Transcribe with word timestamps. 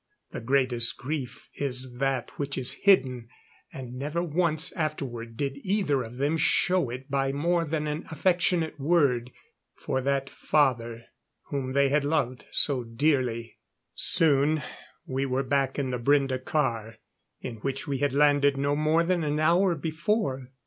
The 0.31 0.41
greatest 0.41 0.97
grief 0.97 1.47
is 1.53 1.97
that 1.99 2.31
which 2.39 2.57
is 2.57 2.71
hidden, 2.71 3.29
and 3.71 3.93
never 3.93 4.23
once 4.23 4.73
afterward 4.73 5.37
did 5.37 5.57
either 5.57 6.01
of 6.01 6.17
them 6.17 6.37
show 6.37 6.89
it 6.89 7.07
by 7.11 7.31
more 7.31 7.65
than 7.65 7.85
an 7.85 8.05
affectionate 8.09 8.79
word 8.79 9.29
for 9.75 10.01
that 10.01 10.27
father 10.27 11.03
whom 11.49 11.73
they 11.73 11.89
had 11.89 12.03
loved 12.03 12.47
so 12.49 12.83
dearly. 12.83 13.59
Soon 13.93 14.63
we 15.05 15.27
were 15.27 15.43
back 15.43 15.77
in 15.77 15.91
the 15.91 15.99
Brende 15.99 16.43
car 16.45 16.95
in 17.39 17.57
which 17.57 17.87
we 17.87 17.99
had 17.99 18.11
landed 18.11 18.57
no 18.57 18.75
more 18.75 19.03
than 19.03 19.23
an 19.23 19.39
hour 19.39 19.75
before. 19.75 20.49